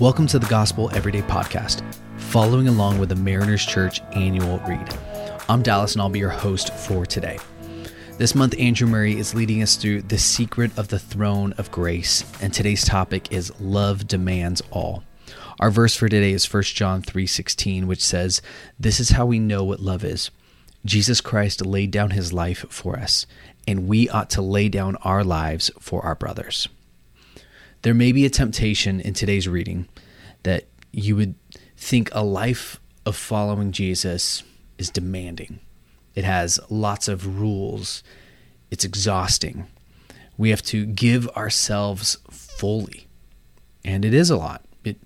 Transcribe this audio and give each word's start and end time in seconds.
Welcome 0.00 0.26
to 0.28 0.38
the 0.38 0.46
Gospel 0.46 0.90
Everyday 0.94 1.20
Podcast, 1.20 1.82
following 2.16 2.66
along 2.66 2.98
with 2.98 3.10
the 3.10 3.14
Mariners 3.14 3.64
Church 3.64 4.00
annual 4.12 4.58
read. 4.60 4.88
I'm 5.50 5.62
Dallas 5.62 5.92
and 5.92 6.00
I'll 6.00 6.08
be 6.08 6.18
your 6.18 6.30
host 6.30 6.72
for 6.72 7.04
today. 7.04 7.38
This 8.16 8.34
month, 8.34 8.58
Andrew 8.58 8.88
Murray 8.88 9.18
is 9.18 9.34
leading 9.34 9.62
us 9.62 9.76
through 9.76 10.02
The 10.02 10.18
Secret 10.18 10.76
of 10.78 10.88
the 10.88 10.98
Throne 10.98 11.52
of 11.58 11.70
Grace, 11.70 12.24
and 12.40 12.52
today's 12.52 12.84
topic 12.84 13.30
is 13.30 13.52
Love 13.60 14.08
Demands 14.08 14.62
All. 14.70 15.04
Our 15.60 15.70
verse 15.70 15.94
for 15.94 16.08
today 16.08 16.32
is 16.32 16.46
1 16.46 16.74
John 16.74 17.02
3:16, 17.02 17.86
which 17.86 18.02
says, 18.02 18.40
"This 18.80 18.98
is 18.98 19.10
how 19.10 19.26
we 19.26 19.38
know 19.38 19.62
what 19.62 19.80
love 19.80 20.04
is. 20.04 20.30
Jesus 20.86 21.20
Christ 21.20 21.64
laid 21.64 21.90
down 21.90 22.10
his 22.10 22.32
life 22.32 22.64
for 22.70 22.98
us, 22.98 23.26
and 23.68 23.86
we 23.86 24.08
ought 24.08 24.30
to 24.30 24.42
lay 24.42 24.68
down 24.70 24.96
our 25.02 25.22
lives 25.22 25.70
for 25.78 26.02
our 26.02 26.14
brothers." 26.14 26.66
There 27.82 27.94
may 27.94 28.12
be 28.12 28.24
a 28.24 28.30
temptation 28.30 29.00
in 29.00 29.12
today's 29.12 29.48
reading 29.48 29.88
that 30.44 30.66
you 30.92 31.16
would 31.16 31.34
think 31.76 32.08
a 32.12 32.22
life 32.22 32.80
of 33.04 33.16
following 33.16 33.72
Jesus 33.72 34.44
is 34.78 34.88
demanding. 34.88 35.58
It 36.14 36.24
has 36.24 36.60
lots 36.70 37.08
of 37.08 37.40
rules. 37.40 38.04
It's 38.70 38.84
exhausting. 38.84 39.66
We 40.38 40.50
have 40.50 40.62
to 40.62 40.86
give 40.86 41.28
ourselves 41.30 42.18
fully. 42.30 43.08
And 43.84 44.04
it 44.04 44.14
is 44.14 44.30
a 44.30 44.36
lot. 44.36 44.64
It 44.84 44.98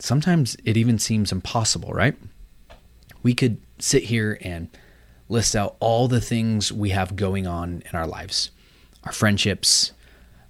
sometimes 0.00 0.56
it 0.64 0.78
even 0.78 0.98
seems 0.98 1.30
impossible, 1.30 1.92
right? 1.92 2.16
We 3.22 3.34
could 3.34 3.60
sit 3.78 4.04
here 4.04 4.38
and 4.40 4.68
list 5.28 5.54
out 5.54 5.76
all 5.78 6.08
the 6.08 6.22
things 6.22 6.72
we 6.72 6.90
have 6.90 7.16
going 7.16 7.46
on 7.46 7.82
in 7.90 7.98
our 7.98 8.06
lives. 8.06 8.50
Our 9.04 9.12
friendships, 9.12 9.92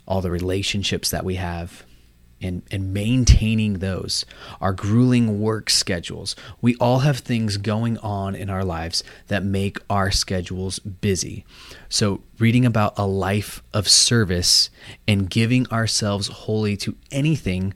all 0.06 0.20
the 0.20 0.30
relationships 0.30 1.10
that 1.10 1.24
we 1.24 1.36
have 1.36 1.84
and, 2.40 2.62
and 2.70 2.92
maintaining 2.92 3.74
those, 3.74 4.26
our 4.60 4.72
grueling 4.72 5.40
work 5.40 5.70
schedules. 5.70 6.36
We 6.60 6.76
all 6.76 7.00
have 7.00 7.18
things 7.18 7.56
going 7.56 7.96
on 7.98 8.34
in 8.34 8.50
our 8.50 8.64
lives 8.64 9.02
that 9.28 9.42
make 9.42 9.78
our 9.88 10.10
schedules 10.10 10.78
busy. 10.78 11.44
So, 11.88 12.22
reading 12.38 12.66
about 12.66 12.98
a 12.98 13.06
life 13.06 13.62
of 13.72 13.88
service 13.88 14.68
and 15.08 15.30
giving 15.30 15.66
ourselves 15.68 16.28
wholly 16.28 16.76
to 16.78 16.96
anything 17.10 17.72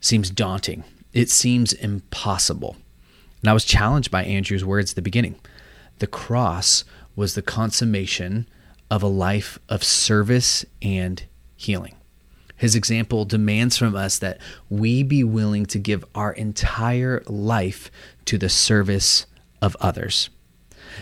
seems 0.00 0.30
daunting. 0.30 0.84
It 1.12 1.28
seems 1.28 1.72
impossible. 1.72 2.76
And 3.42 3.50
I 3.50 3.52
was 3.52 3.64
challenged 3.64 4.10
by 4.10 4.24
Andrew's 4.24 4.64
words 4.64 4.92
at 4.92 4.96
the 4.96 5.02
beginning. 5.02 5.36
The 5.98 6.06
cross 6.06 6.84
was 7.16 7.34
the 7.34 7.42
consummation 7.42 8.48
of 8.90 9.02
a 9.02 9.08
life 9.08 9.58
of 9.68 9.84
service 9.84 10.64
and 10.80 11.22
healing. 11.60 11.94
His 12.56 12.74
example 12.74 13.24
demands 13.24 13.76
from 13.76 13.94
us 13.94 14.18
that 14.18 14.38
we 14.68 15.02
be 15.02 15.24
willing 15.24 15.66
to 15.66 15.78
give 15.78 16.04
our 16.14 16.32
entire 16.32 17.22
life 17.26 17.90
to 18.26 18.36
the 18.36 18.48
service 18.48 19.26
of 19.62 19.76
others. 19.80 20.30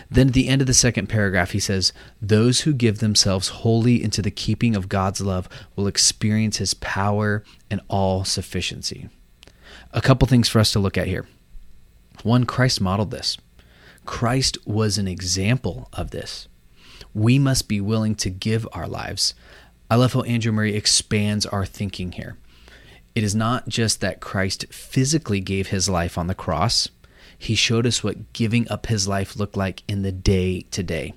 Then 0.09 0.27
at 0.27 0.33
the 0.33 0.47
end 0.47 0.61
of 0.61 0.67
the 0.67 0.73
second 0.73 1.07
paragraph, 1.07 1.51
he 1.51 1.59
says, 1.59 1.93
Those 2.21 2.61
who 2.61 2.73
give 2.73 2.99
themselves 2.99 3.49
wholly 3.49 4.01
into 4.01 4.21
the 4.21 4.31
keeping 4.31 4.75
of 4.75 4.89
God's 4.89 5.21
love 5.21 5.49
will 5.75 5.87
experience 5.87 6.57
his 6.57 6.73
power 6.75 7.43
and 7.69 7.81
all 7.87 8.23
sufficiency. 8.23 9.09
A 9.91 10.01
couple 10.01 10.27
things 10.27 10.47
for 10.47 10.59
us 10.59 10.71
to 10.73 10.79
look 10.79 10.97
at 10.97 11.07
here. 11.07 11.27
One, 12.23 12.45
Christ 12.45 12.81
modeled 12.81 13.11
this. 13.11 13.37
Christ 14.05 14.57
was 14.65 14.97
an 14.97 15.07
example 15.07 15.89
of 15.93 16.11
this. 16.11 16.47
We 17.13 17.39
must 17.39 17.67
be 17.67 17.81
willing 17.81 18.15
to 18.15 18.29
give 18.29 18.67
our 18.71 18.87
lives 18.87 19.33
I 19.89 19.95
love 19.95 20.13
how 20.13 20.21
Andrew 20.21 20.51
Murray 20.51 20.75
expands 20.75 21.45
our 21.47 21.65
thinking 21.65 22.11
here. 22.11 22.37
It 23.15 23.23
is 23.23 23.33
not 23.33 23.67
just 23.67 24.01
that 24.01 24.19
Christ 24.19 24.65
physically 24.71 25.39
gave 25.39 25.67
his 25.67 25.89
life 25.89 26.17
on 26.17 26.27
the 26.27 26.35
cross, 26.35 26.89
he 27.37 27.55
showed 27.55 27.87
us 27.87 28.03
what 28.03 28.33
giving 28.33 28.69
up 28.69 28.85
his 28.85 29.07
life 29.07 29.35
looked 29.35 29.57
like 29.57 29.81
in 29.87 30.03
the 30.03 30.11
day 30.11 30.61
to 30.71 30.83
day. 30.83 31.13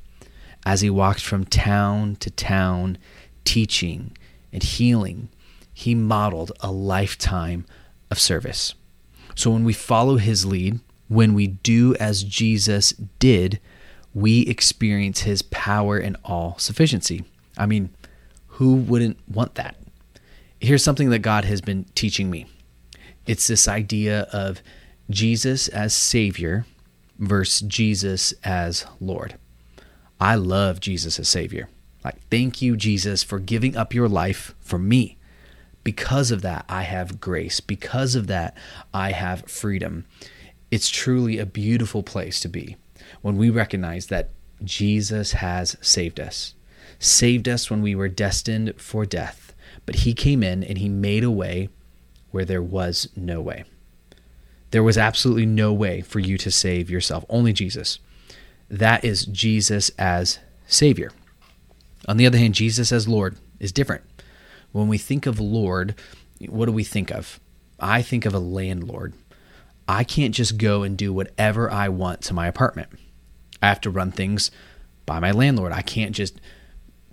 As 0.64 0.80
he 0.80 0.88
walked 0.88 1.20
from 1.20 1.44
town 1.44 2.16
to 2.20 2.30
town, 2.30 2.96
teaching 3.44 4.16
and 4.52 4.62
healing, 4.62 5.28
he 5.74 5.94
modeled 5.94 6.52
a 6.60 6.70
lifetime 6.70 7.66
of 8.10 8.18
service. 8.18 8.74
So 9.34 9.50
when 9.50 9.64
we 9.64 9.72
follow 9.72 10.16
his 10.16 10.46
lead, 10.46 10.80
when 11.08 11.34
we 11.34 11.46
do 11.46 11.94
as 11.96 12.22
Jesus 12.22 12.92
did, 13.18 13.60
we 14.14 14.42
experience 14.42 15.20
his 15.20 15.42
power 15.42 15.98
and 15.98 16.16
all 16.24 16.56
sufficiency. 16.58 17.24
I 17.58 17.66
mean, 17.66 17.90
who 18.62 18.74
wouldn't 18.74 19.18
want 19.28 19.56
that? 19.56 19.74
Here's 20.60 20.84
something 20.84 21.10
that 21.10 21.18
God 21.18 21.44
has 21.44 21.60
been 21.60 21.84
teaching 21.96 22.30
me 22.30 22.46
it's 23.26 23.48
this 23.48 23.66
idea 23.66 24.20
of 24.32 24.62
Jesus 25.10 25.66
as 25.66 25.92
Savior 25.92 26.64
versus 27.18 27.66
Jesus 27.66 28.32
as 28.44 28.86
Lord. 29.00 29.36
I 30.20 30.36
love 30.36 30.78
Jesus 30.78 31.18
as 31.18 31.28
Savior. 31.28 31.68
Like, 32.04 32.20
thank 32.30 32.62
you, 32.62 32.76
Jesus, 32.76 33.24
for 33.24 33.40
giving 33.40 33.76
up 33.76 33.94
your 33.94 34.08
life 34.08 34.54
for 34.60 34.78
me. 34.78 35.18
Because 35.82 36.30
of 36.30 36.42
that, 36.42 36.64
I 36.68 36.82
have 36.82 37.20
grace. 37.20 37.58
Because 37.58 38.14
of 38.14 38.28
that, 38.28 38.56
I 38.94 39.10
have 39.10 39.48
freedom. 39.48 40.04
It's 40.70 40.88
truly 40.88 41.40
a 41.40 41.46
beautiful 41.46 42.04
place 42.04 42.38
to 42.38 42.48
be 42.48 42.76
when 43.22 43.36
we 43.36 43.50
recognize 43.50 44.06
that 44.06 44.30
Jesus 44.62 45.32
has 45.32 45.76
saved 45.80 46.20
us 46.20 46.54
saved 46.98 47.48
us 47.48 47.70
when 47.70 47.82
we 47.82 47.94
were 47.94 48.08
destined 48.08 48.74
for 48.80 49.04
death. 49.06 49.54
But 49.86 49.96
he 49.96 50.14
came 50.14 50.42
in 50.42 50.62
and 50.62 50.78
he 50.78 50.88
made 50.88 51.24
a 51.24 51.30
way 51.30 51.68
where 52.30 52.44
there 52.44 52.62
was 52.62 53.08
no 53.16 53.40
way. 53.40 53.64
There 54.70 54.82
was 54.82 54.96
absolutely 54.96 55.46
no 55.46 55.72
way 55.72 56.00
for 56.00 56.18
you 56.18 56.38
to 56.38 56.50
save 56.50 56.88
yourself, 56.88 57.24
only 57.28 57.52
Jesus. 57.52 57.98
That 58.70 59.04
is 59.04 59.26
Jesus 59.26 59.90
as 59.98 60.38
Savior. 60.66 61.12
On 62.08 62.16
the 62.16 62.26
other 62.26 62.38
hand, 62.38 62.54
Jesus 62.54 62.90
as 62.90 63.06
Lord 63.06 63.36
is 63.60 63.70
different. 63.70 64.02
When 64.72 64.88
we 64.88 64.96
think 64.96 65.26
of 65.26 65.38
Lord, 65.38 65.94
what 66.48 66.66
do 66.66 66.72
we 66.72 66.84
think 66.84 67.10
of? 67.10 67.38
I 67.78 68.00
think 68.00 68.24
of 68.24 68.34
a 68.34 68.38
landlord. 68.38 69.12
I 69.86 70.04
can't 70.04 70.34
just 70.34 70.56
go 70.56 70.82
and 70.82 70.96
do 70.96 71.12
whatever 71.12 71.70
I 71.70 71.88
want 71.88 72.22
to 72.22 72.34
my 72.34 72.46
apartment. 72.46 72.88
I 73.60 73.68
have 73.68 73.80
to 73.82 73.90
run 73.90 74.10
things 74.10 74.50
by 75.04 75.20
my 75.20 75.32
landlord. 75.32 75.72
I 75.72 75.82
can't 75.82 76.12
just 76.14 76.40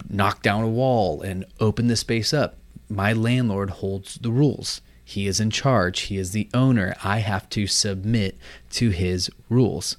knock 0.09 0.41
down 0.41 0.63
a 0.63 0.69
wall 0.69 1.21
and 1.21 1.45
open 1.59 1.87
the 1.87 1.95
space 1.95 2.33
up. 2.33 2.57
My 2.89 3.13
landlord 3.13 3.69
holds 3.69 4.15
the 4.15 4.31
rules. 4.31 4.81
He 5.03 5.27
is 5.27 5.39
in 5.39 5.49
charge. 5.49 6.01
He 6.01 6.17
is 6.17 6.31
the 6.31 6.49
owner. 6.53 6.95
I 7.03 7.19
have 7.19 7.49
to 7.49 7.67
submit 7.67 8.37
to 8.71 8.89
his 8.89 9.29
rules. 9.49 9.97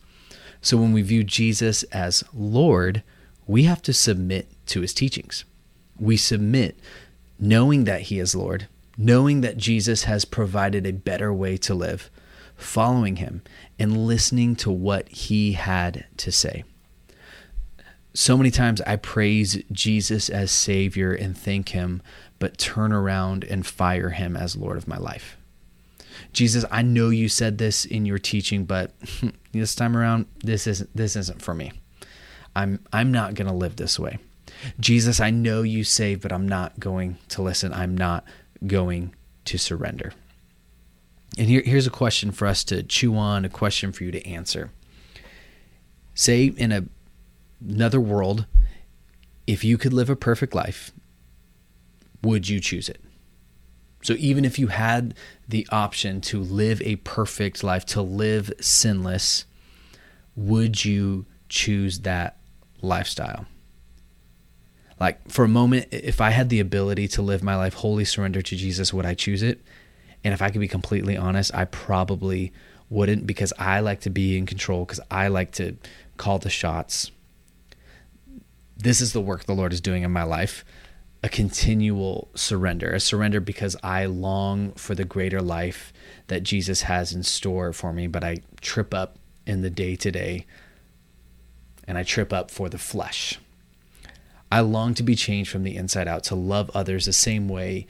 So 0.60 0.76
when 0.76 0.92
we 0.92 1.02
view 1.02 1.24
Jesus 1.24 1.82
as 1.84 2.22
Lord, 2.32 3.02
we 3.46 3.64
have 3.64 3.82
to 3.82 3.92
submit 3.92 4.48
to 4.66 4.80
his 4.80 4.94
teachings. 4.94 5.44
We 5.98 6.16
submit 6.16 6.78
knowing 7.38 7.84
that 7.84 8.02
he 8.02 8.18
is 8.18 8.34
Lord, 8.34 8.68
knowing 8.96 9.40
that 9.40 9.56
Jesus 9.56 10.04
has 10.04 10.24
provided 10.24 10.86
a 10.86 10.92
better 10.92 11.32
way 11.32 11.56
to 11.56 11.74
live, 11.74 12.10
following 12.56 13.16
him, 13.16 13.42
and 13.78 14.06
listening 14.06 14.54
to 14.56 14.70
what 14.70 15.08
he 15.08 15.52
had 15.52 16.06
to 16.18 16.30
say 16.30 16.64
so 18.14 18.36
many 18.36 18.50
times 18.50 18.80
I 18.82 18.96
praise 18.96 19.62
Jesus 19.70 20.28
as 20.28 20.50
Savior 20.50 21.12
and 21.12 21.36
thank 21.36 21.70
Him, 21.70 22.02
but 22.38 22.58
turn 22.58 22.92
around 22.92 23.44
and 23.44 23.66
fire 23.66 24.10
Him 24.10 24.36
as 24.36 24.56
Lord 24.56 24.76
of 24.76 24.88
my 24.88 24.96
life. 24.96 25.36
Jesus, 26.32 26.64
I 26.70 26.82
know 26.82 27.10
you 27.10 27.28
said 27.28 27.58
this 27.58 27.84
in 27.84 28.06
your 28.06 28.18
teaching, 28.18 28.64
but 28.64 28.92
this 29.52 29.74
time 29.74 29.96
around, 29.96 30.26
this 30.44 30.66
isn't 30.66 30.94
this 30.94 31.16
isn't 31.16 31.42
for 31.42 31.54
me. 31.54 31.72
I'm 32.54 32.80
I'm 32.92 33.12
not 33.12 33.34
gonna 33.34 33.54
live 33.54 33.76
this 33.76 33.98
way. 33.98 34.18
Jesus, 34.78 35.20
I 35.20 35.30
know 35.30 35.62
you 35.62 35.84
save, 35.84 36.20
but 36.20 36.32
I'm 36.32 36.48
not 36.48 36.78
going 36.80 37.18
to 37.28 37.42
listen. 37.42 37.72
I'm 37.72 37.96
not 37.96 38.24
going 38.66 39.14
to 39.46 39.58
surrender. 39.58 40.12
And 41.38 41.48
here, 41.48 41.62
here's 41.64 41.86
a 41.86 41.90
question 41.90 42.32
for 42.32 42.46
us 42.46 42.64
to 42.64 42.82
chew 42.82 43.16
on, 43.16 43.44
a 43.44 43.48
question 43.48 43.92
for 43.92 44.04
you 44.04 44.10
to 44.10 44.26
answer. 44.26 44.70
Say 46.14 46.46
in 46.46 46.72
a 46.72 46.84
another 47.66 48.00
world, 48.00 48.46
if 49.46 49.64
you 49.64 49.78
could 49.78 49.92
live 49.92 50.10
a 50.10 50.16
perfect 50.16 50.54
life, 50.54 50.92
would 52.22 52.48
you 52.48 52.60
choose 52.60 52.88
it? 52.88 53.00
So 54.02 54.14
even 54.18 54.44
if 54.44 54.58
you 54.58 54.68
had 54.68 55.14
the 55.48 55.66
option 55.70 56.20
to 56.22 56.40
live 56.40 56.80
a 56.82 56.96
perfect 56.96 57.62
life, 57.62 57.84
to 57.86 58.02
live 58.02 58.52
sinless, 58.60 59.44
would 60.34 60.84
you 60.84 61.26
choose 61.48 62.00
that 62.00 62.38
lifestyle? 62.80 63.46
Like 64.98 65.30
for 65.30 65.44
a 65.44 65.48
moment, 65.48 65.88
if 65.90 66.20
I 66.20 66.30
had 66.30 66.48
the 66.48 66.60
ability 66.60 67.08
to 67.08 67.22
live 67.22 67.42
my 67.42 67.56
life 67.56 67.74
wholly 67.74 68.04
surrendered 68.04 68.46
to 68.46 68.56
Jesus, 68.56 68.92
would 68.92 69.06
I 69.06 69.14
choose 69.14 69.42
it? 69.42 69.60
And 70.22 70.34
if 70.34 70.42
I 70.42 70.50
could 70.50 70.60
be 70.60 70.68
completely 70.68 71.16
honest, 71.16 71.54
I 71.54 71.64
probably 71.64 72.52
wouldn't 72.90 73.26
because 73.26 73.52
I 73.58 73.80
like 73.80 74.00
to 74.00 74.10
be 74.10 74.36
in 74.36 74.46
control, 74.46 74.84
because 74.84 75.00
I 75.10 75.28
like 75.28 75.52
to 75.52 75.76
call 76.16 76.38
the 76.38 76.50
shots 76.50 77.10
this 78.82 79.00
is 79.00 79.12
the 79.12 79.20
work 79.20 79.44
the 79.44 79.54
Lord 79.54 79.72
is 79.72 79.80
doing 79.80 80.02
in 80.02 80.10
my 80.10 80.22
life. 80.22 80.64
a 81.22 81.28
continual 81.28 82.28
surrender, 82.34 82.92
a 82.92 83.00
surrender 83.00 83.40
because 83.40 83.76
I 83.82 84.06
long 84.06 84.72
for 84.72 84.94
the 84.94 85.04
greater 85.04 85.42
life 85.42 85.92
that 86.28 86.42
Jesus 86.42 86.82
has 86.82 87.12
in 87.12 87.22
store 87.22 87.72
for 87.72 87.92
me, 87.92 88.06
but 88.06 88.24
I 88.24 88.38
trip 88.60 88.94
up 88.94 89.18
in 89.46 89.60
the 89.60 89.70
day 89.70 89.96
to 89.96 90.10
day 90.10 90.46
and 91.86 91.98
I 91.98 92.04
trip 92.04 92.32
up 92.32 92.50
for 92.50 92.68
the 92.68 92.78
flesh. 92.78 93.38
I 94.50 94.60
long 94.60 94.94
to 94.94 95.02
be 95.02 95.14
changed 95.14 95.50
from 95.50 95.62
the 95.62 95.76
inside 95.76 96.08
out, 96.08 96.24
to 96.24 96.34
love 96.34 96.70
others 96.74 97.06
the 97.06 97.12
same 97.12 97.48
way 97.48 97.86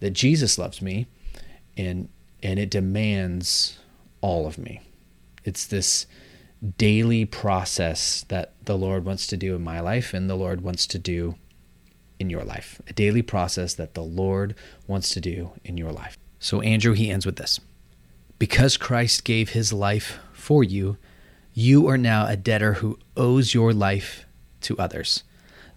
that 0.00 0.10
Jesus 0.10 0.58
loves 0.58 0.82
me, 0.82 1.06
and 1.76 2.08
and 2.42 2.58
it 2.58 2.70
demands 2.70 3.78
all 4.20 4.46
of 4.46 4.58
me. 4.58 4.80
It's 5.44 5.66
this 5.66 6.06
daily 6.62 7.24
process 7.24 8.24
that 8.28 8.54
the 8.64 8.78
Lord 8.78 9.04
wants 9.04 9.26
to 9.28 9.36
do 9.36 9.56
in 9.56 9.62
my 9.62 9.80
life 9.80 10.14
and 10.14 10.30
the 10.30 10.36
Lord 10.36 10.60
wants 10.60 10.86
to 10.88 10.98
do 10.98 11.34
in 12.18 12.30
your 12.30 12.44
life. 12.44 12.80
A 12.86 12.92
daily 12.92 13.22
process 13.22 13.74
that 13.74 13.94
the 13.94 14.02
Lord 14.02 14.54
wants 14.86 15.10
to 15.10 15.20
do 15.20 15.50
in 15.64 15.76
your 15.76 15.90
life. 15.90 16.16
So 16.38 16.60
Andrew 16.60 16.92
he 16.92 17.10
ends 17.10 17.26
with 17.26 17.36
this. 17.36 17.58
Because 18.38 18.76
Christ 18.76 19.24
gave 19.24 19.50
his 19.50 19.72
life 19.72 20.18
for 20.32 20.62
you, 20.62 20.96
you 21.52 21.88
are 21.88 21.98
now 21.98 22.26
a 22.26 22.36
debtor 22.36 22.74
who 22.74 22.98
owes 23.16 23.54
your 23.54 23.72
life 23.72 24.24
to 24.62 24.78
others. 24.78 25.24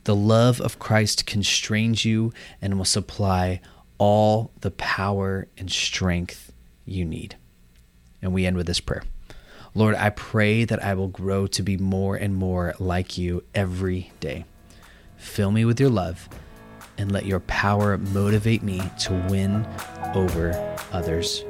The 0.04 0.16
love 0.16 0.62
of 0.62 0.80
Christ 0.80 1.26
constrains 1.26 2.06
you 2.06 2.32
and 2.62 2.78
will 2.78 2.86
supply 2.86 3.60
all 3.98 4.52
the 4.62 4.72
power 4.72 5.48
and 5.58 5.72
strength 5.72 6.52
you 6.86 7.06
need. 7.06 7.38
And 8.22 8.34
we 8.34 8.46
end 8.46 8.58
with 8.58 8.68
this 8.68 8.80
prayer 8.80 9.04
Lord, 9.78 9.96
I 9.96 10.10
pray 10.10 10.64
that 10.64 10.82
I 10.82 10.94
will 10.94 11.10
grow 11.10 11.48
to 11.48 11.62
be 11.62 11.76
more 11.76 12.16
and 12.16 12.34
more 12.34 12.74
like 12.80 13.18
you 13.18 13.44
every 13.54 14.14
day. 14.22 14.46
Fill 15.18 15.52
me 15.52 15.66
with 15.66 15.82
your 15.82 15.90
love 15.90 16.30
and 16.98 17.12
let 17.12 17.26
your 17.26 17.42
power 17.42 17.98
motivate 17.98 18.64
me 18.64 18.82
to 19.02 19.14
win 19.30 19.68
over 20.16 20.78
others 20.94 21.44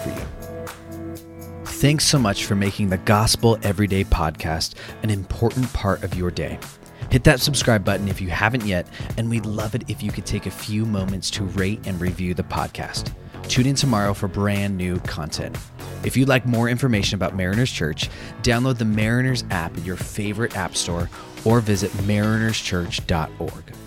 for 0.00 0.08
you. 0.10 1.16
Thanks 1.64 2.06
so 2.06 2.20
much 2.20 2.44
for 2.44 2.54
making 2.54 2.88
the 2.88 2.98
Gospel 2.98 3.58
Everyday 3.64 4.04
podcast 4.04 4.74
an 5.02 5.10
important 5.10 5.70
part 5.72 6.04
of 6.04 6.14
your 6.14 6.30
day. 6.30 6.60
Hit 7.10 7.24
that 7.24 7.40
subscribe 7.40 7.84
button 7.84 8.06
if 8.06 8.20
you 8.20 8.28
haven't 8.28 8.64
yet, 8.64 8.86
and 9.16 9.28
we'd 9.28 9.44
love 9.44 9.74
it 9.74 9.90
if 9.90 10.04
you 10.04 10.12
could 10.12 10.24
take 10.24 10.46
a 10.46 10.50
few 10.52 10.86
moments 10.86 11.30
to 11.32 11.42
rate 11.44 11.84
and 11.84 12.00
review 12.00 12.32
the 12.32 12.44
podcast. 12.44 13.12
Tune 13.48 13.66
in 13.66 13.74
tomorrow 13.74 14.14
for 14.14 14.28
brand 14.28 14.76
new 14.76 14.98
content. 15.00 15.56
If 16.04 16.16
you'd 16.16 16.28
like 16.28 16.46
more 16.46 16.68
information 16.68 17.16
about 17.16 17.34
Mariners 17.34 17.70
Church, 17.70 18.08
download 18.42 18.78
the 18.78 18.84
Mariners 18.84 19.44
app 19.50 19.76
in 19.76 19.84
your 19.84 19.96
favorite 19.96 20.56
app 20.56 20.76
store 20.76 21.10
or 21.44 21.60
visit 21.60 21.90
marinerschurch.org. 21.92 23.85